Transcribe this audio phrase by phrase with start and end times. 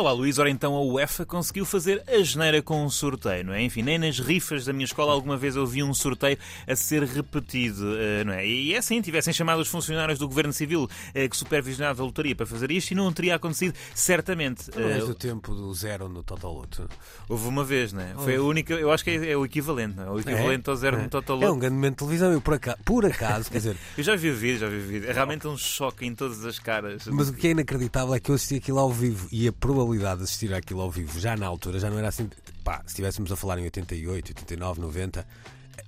[0.00, 3.62] Olá Luís, ora então a UEFA conseguiu fazer a geneira com um sorteio, não é?
[3.62, 7.02] Enfim, nem nas rifas da minha escola alguma vez eu vi um sorteio a ser
[7.02, 8.46] repetido, eh, não é?
[8.46, 12.34] E é assim, tivessem chamado os funcionários do Governo Civil eh, que supervisionava a lotaria
[12.34, 14.70] para fazer isto e não teria acontecido certamente.
[14.74, 16.88] És Eh, do tempo do zero no Totoloto.
[17.28, 18.14] Houve uma vez, não é?
[18.14, 20.10] Foi a única, eu acho que é, é o equivalente, não é?
[20.12, 22.32] O equivalente ao zero no Total É um grande momento de televisão.
[22.32, 24.86] Eu, por acaso, por acaso quer dizer, Eu já vi o vídeo, já vi o
[24.86, 25.10] vídeo.
[25.10, 27.06] É realmente um choque em todas as caras.
[27.06, 29.89] mas o que é inacreditável é que eu assisti aquilo ao vivo e a probabilidade
[29.98, 32.28] de assistir aquilo ao vivo já na altura já não era assim.
[32.62, 35.26] Pá, se estivéssemos a falar em 88, 89, 90,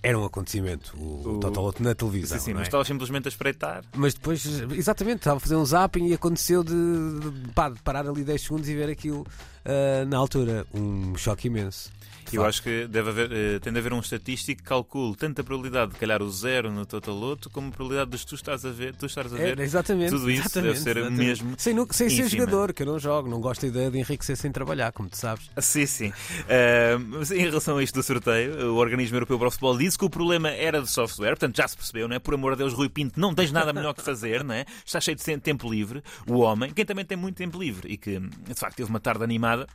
[0.03, 2.39] era um acontecimento o, o Totoloto na televisão.
[2.39, 2.69] Sim, sim, não mas é?
[2.69, 3.83] estava simplesmente a espreitar.
[3.97, 8.07] Mas depois, exatamente, estava a fazer um zapping e aconteceu de, de- pá, de parar
[8.07, 9.27] ali 10 segundos e ver aquilo
[9.65, 10.67] ah, na altura.
[10.75, 11.91] Um choque imenso.
[12.33, 15.45] Eu acho que deve haver, eh, tem de haver um estatístico que calcule tanto a
[15.45, 18.95] probabilidade de calhar o zero no Totaloto como a probabilidade de tu estás a ver,
[18.97, 19.59] tu estares a ver.
[19.61, 20.09] É, exatamente.
[20.13, 21.19] Tudo isso exatamente, deve ser exatamente.
[21.27, 23.99] mesmo Sem, nu- sem ser jogador, que eu não jogo, não gosto da ideia de
[23.99, 25.51] enriquecer sem trabalhar, como tu sabes.
[25.55, 26.11] Ah, Sim, sim.
[26.49, 29.99] Ah, mas em relação a isto do sorteio, o Organismo Europeu para o Futebol disse
[29.99, 32.19] que o problema era de software, portanto já se percebeu, não é?
[32.19, 34.65] Por amor de Deus, Rui Pinto, não tens nada melhor que fazer, não é?
[34.85, 38.19] Está cheio de tempo livre, o homem, quem também tem muito tempo livre e que,
[38.19, 39.67] de facto, teve uma tarde animada.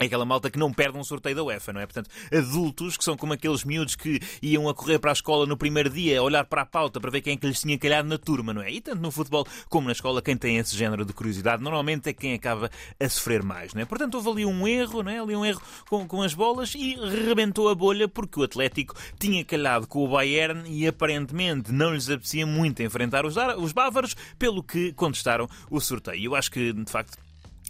[0.00, 1.84] É aquela malta que não perde um sorteio da UEFA, não é?
[1.84, 5.58] Portanto, adultos que são como aqueles miúdos que iam a correr para a escola no
[5.58, 8.16] primeiro dia, olhar para a pauta para ver quem é que lhes tinha calhado na
[8.16, 8.72] turma, não é?
[8.72, 12.14] E tanto no futebol como na escola, quem tem esse género de curiosidade normalmente é
[12.14, 13.84] quem acaba a sofrer mais, não é?
[13.84, 15.20] Portanto, houve ali um erro, não é?
[15.20, 16.94] Ali um erro com, com as bolas e
[17.26, 22.08] rebentou a bolha porque o Atlético tinha calhado com o Bayern e aparentemente não lhes
[22.08, 26.24] apetecia muito enfrentar os, os bávaros, pelo que contestaram o sorteio.
[26.24, 27.18] Eu acho que, de facto,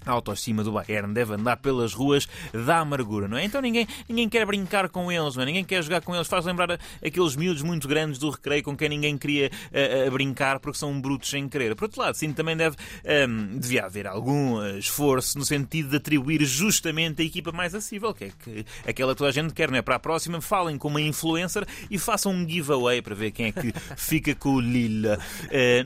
[0.05, 3.45] a autoestima do Bayern deve andar pelas ruas da amargura, não é?
[3.45, 5.47] Então ninguém, ninguém quer brincar com eles, não é?
[5.47, 6.27] Ninguém quer jogar com eles.
[6.27, 10.61] Faz lembrar aqueles miúdos muito grandes do recreio com quem ninguém queria ah, ah, brincar
[10.61, 11.75] porque são brutos sem querer.
[11.75, 15.97] Por outro lado, sim, também deve, ahm, devia haver algum ah, esforço no sentido de
[15.97, 19.71] atribuir justamente a equipa mais acessível, que é que aquela que toda a gente quer,
[19.71, 19.83] não é?
[19.83, 23.53] Para a próxima, falem com uma influencer e façam um giveaway para ver quem é
[23.53, 25.09] que fica com o Lille.
[25.09, 25.19] Ah,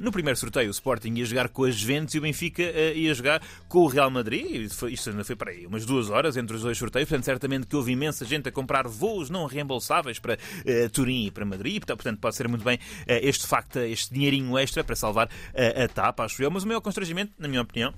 [0.00, 3.42] no primeiro sorteio, o Sporting ia jogar com a Juventus e o Benfica ia jogar
[3.68, 4.46] com o Real Madrid.
[4.62, 7.08] E foi- Isto ainda foi para aí umas duas horas entre os dois sorteios.
[7.08, 11.30] Portanto, certamente que houve imensa gente a comprar voos não reembolsáveis para ah, Turim e
[11.30, 11.82] para Madrid.
[11.84, 12.78] Portanto, pode ser muito bem
[13.08, 16.50] ah, este facto, este dinheirinho extra para salvar ah, a tapa, acho eu.
[16.50, 17.92] Mas o maior constrangimento, na minha opinião,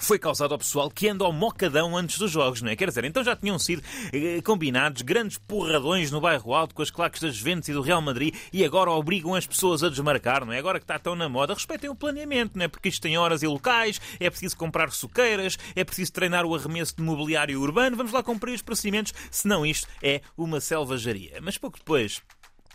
[0.00, 2.76] foi causado ao pessoal que anda ao mocadão antes dos jogos, não é?
[2.76, 3.82] Quer dizer, então já tinham sido
[4.12, 8.00] eh, combinados grandes porradões no bairro alto com as claques das Juventus e do Real
[8.00, 10.58] Madrid e agora obrigam as pessoas a desmarcar, não é?
[10.58, 12.68] Agora que está tão na moda, respeitem o planeamento, não é?
[12.68, 16.96] Porque isto tem horas e locais, é preciso comprar suqueiras, é preciso treinar o arremesso
[16.96, 21.38] de mobiliário urbano, vamos lá cumprir os procedimentos, senão isto é uma selvageria.
[21.42, 22.22] Mas pouco depois.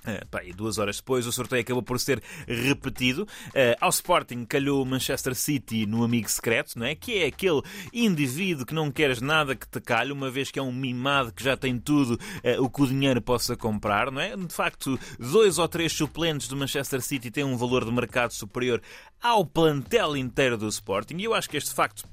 [0.06, 3.28] Ah, pá, e duas horas depois o sorteio acabou por ser repetido.
[3.56, 6.96] Ah, ao Sporting calhou o Manchester City no amigo secreto, não é?
[6.96, 7.62] Que é aquele
[7.94, 11.44] indivíduo que não queres nada que te calhe, uma vez que é um mimado que
[11.44, 14.36] já tem tudo ah, o que o dinheiro possa comprar, não é?
[14.36, 18.81] De facto, dois ou três suplentes do Manchester City têm um valor de mercado superior
[19.22, 22.03] ao plantel inteiro do Sporting e eu acho que este facto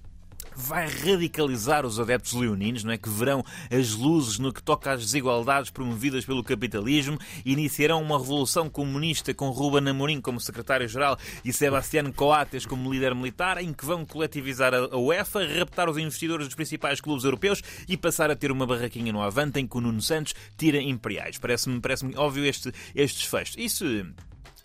[0.54, 2.98] vai radicalizar os adeptos leoninos, não é?
[2.98, 8.68] Que verão as luzes no que toca às desigualdades promovidas pelo capitalismo iniciarão uma revolução
[8.68, 14.04] comunista com Ruben Amorim como secretário-geral e Sebastián Coates como líder militar, em que vão
[14.04, 18.50] coletivizar a a UEFA, raptar os investidores dos principais clubes europeus e passar a ter
[18.50, 21.38] uma barraquinha no Avante em que o Nuno Santos tira imperiais.
[21.38, 23.58] Parece-me parece óbvio este, este desfecho.
[23.58, 23.84] Isso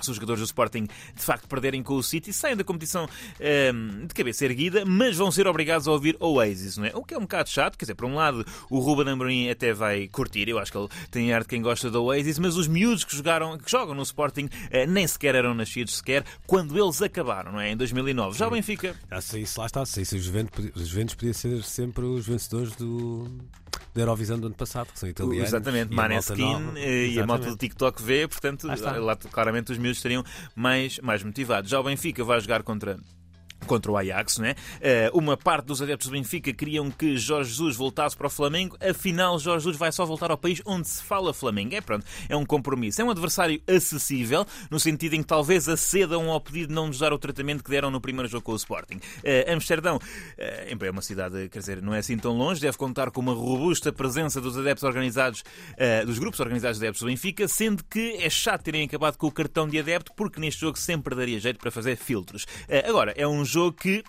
[0.01, 3.07] se os jogadores do Sporting de facto perderem com o City, saem da competição
[3.39, 6.91] ehm, de cabeça erguida, mas vão ser obrigados a ouvir Oasis, não é?
[6.95, 9.73] O que é um bocado chato, quer dizer, por um lado, o Ruben Amorim até
[9.73, 12.67] vai curtir, eu acho que ele tem arte de quem gosta da Oasis, mas os
[12.67, 17.01] miúdos que, jogaram, que jogam no Sporting eh, nem sequer eram nascidos sequer quando eles
[17.01, 17.71] acabaram, não é?
[17.71, 18.37] Em 2009.
[18.37, 18.95] Já o Benfica.
[19.09, 22.25] Ah, se isso lá está, se isso os Juventus, os Juventus podia ser sempre os
[22.25, 23.29] vencedores do,
[23.95, 25.47] da Eurovisão do ano passado, que são italianos.
[25.47, 27.57] Exatamente, Maneskin eh, e a malta do Exatamente.
[27.59, 31.71] TikTok vê, portanto, lá claramente os miúdos estariam mais, mais motivados.
[31.71, 32.99] Já o Benfica vai jogar contra.
[33.67, 34.55] Contra o Ajax, é?
[34.79, 38.77] Eh, Uma parte dos adeptos do Benfica queriam que Jorge Jesus voltasse para o Flamengo,
[38.79, 41.73] afinal, Jorge Jesus vai só voltar ao país onde se fala Flamengo.
[41.75, 43.01] É pronto, é um compromisso.
[43.01, 46.99] É um adversário acessível, no sentido em que talvez acedam ao pedido de não nos
[46.99, 48.99] dar o tratamento que deram no primeiro jogo com o Sporting.
[49.23, 49.99] Eh, Amsterdão
[50.37, 53.33] eh, é uma cidade, quer dizer, não é assim tão longe, deve contar com uma
[53.33, 55.43] robusta presença dos adeptos organizados,
[55.77, 59.27] eh, dos grupos organizados de adeptos do Benfica, sendo que é chato terem acabado com
[59.27, 62.45] o cartão de adepto, porque neste jogo sempre daria jeito para fazer filtros.
[62.69, 64.03] Eh, Agora, é um jogo que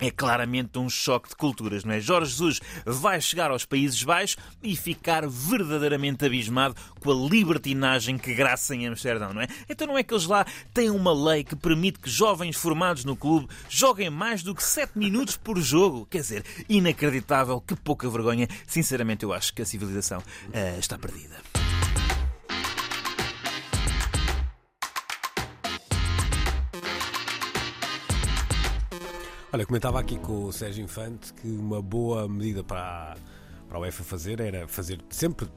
[0.00, 2.00] é claramente um choque de culturas, não é?
[2.00, 8.34] Jorge Jesus vai chegar aos Países Baixos e ficar verdadeiramente abismado com a libertinagem que
[8.34, 9.46] graça em Amsterdão, não é?
[9.68, 13.16] Então não é que eles lá têm uma lei que permite que jovens formados no
[13.16, 16.06] clube joguem mais do que 7 minutos por jogo?
[16.10, 18.48] Quer dizer, inacreditável, que pouca vergonha.
[18.66, 21.63] Sinceramente, eu acho que a civilização uh, está perdida.
[29.54, 33.14] Olha, comentava aqui com o Sérgio Infante que uma boa medida para,
[33.68, 35.48] para a UEFA fazer era fazer sempre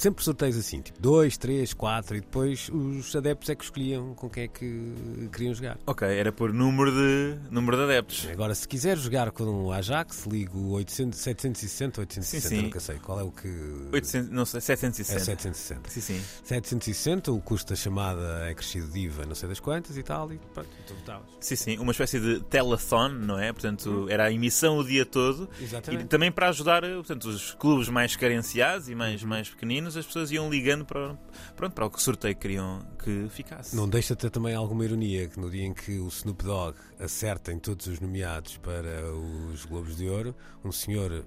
[0.00, 4.28] sempre sorteios assim, tipo 2, 3, 4 e depois os adeptos é que escolhiam com
[4.28, 5.78] quem é que queriam jogar.
[5.86, 8.26] Ok, era por número de, número de adeptos.
[8.30, 12.62] Agora, se quiser jogar com o Ajax, ligo 800, 760 860, sim, sim.
[12.62, 13.48] nunca sei qual é o que.
[13.92, 15.16] 800, não sei, 760.
[15.16, 15.90] É 760.
[15.90, 16.22] Sim, sim.
[16.44, 20.32] 760, o custo da chamada é crescido de IVA, não sei das quantas e tal,
[20.32, 21.28] e pronto, tu votavas.
[21.40, 23.52] Sim, sim, uma espécie de telethon, não é?
[23.52, 24.08] Portanto, hum.
[24.08, 25.48] era a emissão o dia todo.
[25.60, 26.04] Exatamente.
[26.04, 30.30] E também para ajudar portanto, os clubes mais carenciados e mais, mais pequeninos as pessoas
[30.30, 31.18] iam ligando para,
[31.56, 33.74] pronto, para o que sorteio queriam que ficasse.
[33.74, 36.76] Não deixa de ter também alguma ironia que no dia em que o Snoop Dogg
[36.98, 39.12] acerta em todos os nomeados para
[39.52, 40.34] os Globos de Ouro,
[40.64, 41.24] um senhor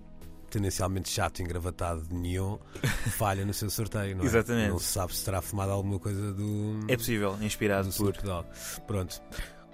[0.50, 2.58] tendencialmente chato, engravatado de neon,
[3.18, 4.28] falha no seu sorteio, não é?
[4.28, 4.70] Exatamente.
[4.70, 6.80] Não se sabe se terá fumado alguma coisa do.
[6.88, 7.94] É possível, inspirado por.
[7.94, 8.48] Snoop Dogg.
[8.88, 9.22] Pronto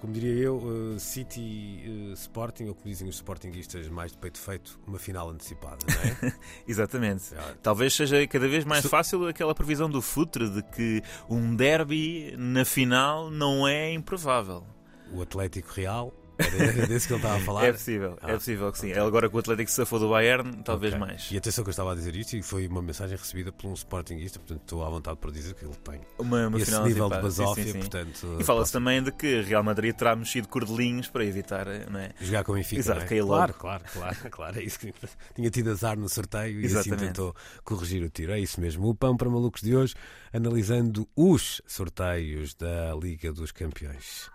[0.01, 4.39] como diria eu, uh, City uh, Sporting, ou como dizem os Sportingistas mais de peito
[4.39, 6.33] feito, uma final antecipada, não é?
[6.67, 7.35] Exatamente.
[7.35, 7.55] É.
[7.61, 12.65] Talvez seja cada vez mais fácil aquela previsão do futre de que um derby na
[12.65, 14.65] final não é improvável.
[15.13, 17.65] O Atlético Real era desse que ele estava a falar?
[17.65, 18.91] É possível, é ah, é possível que sim.
[18.91, 19.01] Okay.
[19.01, 21.05] Agora que o Atlético se safou do Bayern, talvez okay.
[21.05, 21.29] mais.
[21.31, 23.73] E atenção que eu estava a dizer isto e foi uma mensagem recebida por um
[23.73, 27.21] Sportingista, portanto estou à vontade para dizer que ele tem uma, uma esse nível de
[27.21, 27.89] basófia, sim, sim, sim.
[27.89, 28.37] portanto...
[28.39, 32.11] E fala-se também de que Real Madrid terá mexido cordelinhos para evitar, não é?
[32.19, 33.21] Jogar com o Benfica, Exato, é?
[33.21, 34.93] Claro, claro, claro, claro, é isso que
[35.35, 36.95] tinha tido azar no sorteio e Exatamente.
[36.95, 38.31] assim tentou corrigir o tiro.
[38.31, 38.87] É isso mesmo.
[38.87, 39.95] O Pão para Malucos de hoje,
[40.33, 44.29] analisando os sorteios da Liga dos Campeões.